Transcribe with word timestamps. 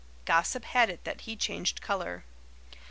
Gossip 0.25 0.63
had 0.63 0.89
it 0.89 1.03
that 1.03 1.21
he 1.21 1.35
changed 1.35 1.79
colour. 1.79 2.23